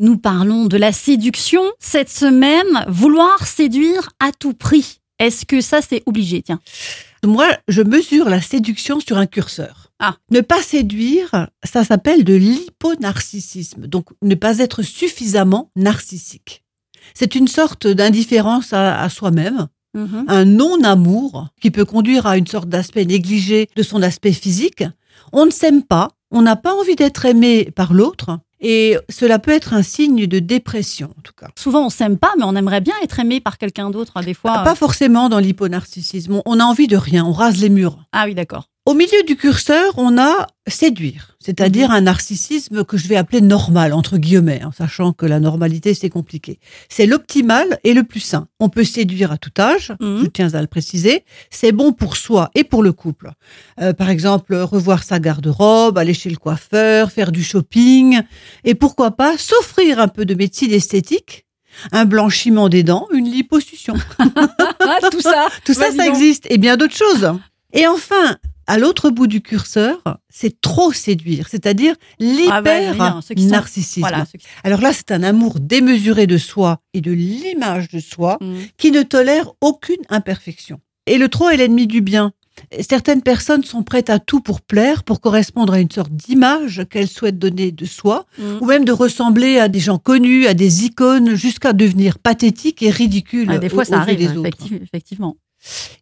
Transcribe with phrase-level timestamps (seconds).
[0.00, 2.84] Nous parlons de la séduction cette semaine.
[2.86, 5.00] Vouloir séduire à tout prix.
[5.18, 6.40] Est-ce que ça, c'est obligé?
[6.42, 6.60] Tiens.
[7.26, 9.88] Moi, je mesure la séduction sur un curseur.
[9.98, 10.14] Ah.
[10.30, 13.88] Ne pas séduire, ça s'appelle de l'hyponarcissisme.
[13.88, 16.62] Donc, ne pas être suffisamment narcissique.
[17.14, 20.26] C'est une sorte d'indifférence à, à soi-même, Mhm.
[20.28, 24.84] un non-amour qui peut conduire à une sorte d'aspect négligé de son aspect physique.
[25.32, 29.52] On ne s'aime pas, on n'a pas envie d'être aimé par l'autre, et cela peut
[29.52, 31.48] être un signe de dépression, en tout cas.
[31.56, 34.20] Souvent, on s'aime pas, mais on aimerait bien être aimé par quelqu'un d'autre.
[34.22, 34.64] Des fois.
[34.64, 36.42] Pas forcément dans l'hyponarcissisme.
[36.44, 37.98] On a envie de rien, on rase les murs.
[38.12, 38.68] Ah oui, d'accord.
[38.88, 43.92] Au milieu du curseur, on a séduire, c'est-à-dire un narcissisme que je vais appeler normal,
[43.92, 46.58] entre guillemets, en sachant que la normalité, c'est compliqué.
[46.88, 48.48] C'est l'optimal et le plus sain.
[48.60, 50.20] On peut séduire à tout âge, Mhm.
[50.22, 51.26] je tiens à le préciser.
[51.50, 53.32] C'est bon pour soi et pour le couple.
[53.78, 58.22] Euh, par exemple, revoir sa garde-robe, aller chez le coiffeur, faire du shopping,
[58.64, 61.44] et pourquoi pas s'offrir un peu de médecine esthétique,
[61.92, 63.96] un blanchiment des dents, une liposuction.
[64.18, 65.48] Ah, tout ça.
[65.66, 66.14] Tout ça, Vas-y ça donc.
[66.14, 66.46] existe.
[66.48, 67.30] Et bien d'autres choses.
[67.74, 68.38] Et enfin,
[68.68, 71.94] à l'autre bout du curseur, c'est trop séduire, c'est-à-dire
[72.50, 74.00] Ah bah, l'hyper sont- narcissisme.
[74.00, 74.24] Voilà.
[74.30, 78.38] ceux qui- Alors là, c'est un amour démesuré de soi et de l'image de soi
[78.40, 78.58] Mhm.
[78.76, 80.78] qui ne tolère aucune imperfection.
[81.06, 82.32] Et le trop est l'ennemi du bien.
[82.80, 87.06] Certaines personnes sont prêtes à tout pour plaire, pour correspondre à une sorte d'image qu'elles
[87.08, 88.58] souhaitent donner de soi, Mhm.
[88.60, 92.90] ou même de ressembler à des gens connus, à des icônes, jusqu'à devenir pathétique et
[92.90, 94.24] ridicule Ah, des fois, aux- ça aux arrive, des
[94.82, 95.36] effectivement.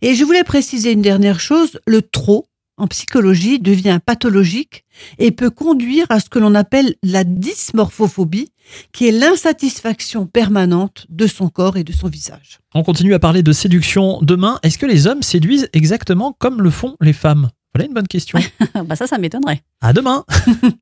[0.03, 4.84] Et je voulais préciser une dernière chose, le trop en psychologie devient pathologique
[5.19, 8.50] et peut conduire à ce que l'on appelle la dysmorphophobie,
[8.92, 12.58] qui est l'insatisfaction permanente de son corps et de son visage.
[12.74, 14.58] On continue à parler de séduction demain.
[14.62, 17.50] Est-ce que les hommes séduisent exactement comme le font les femmes?
[17.74, 18.38] Voilà une bonne question.
[18.86, 19.62] bah ça, ça m'étonnerait.
[19.83, 20.24] À demain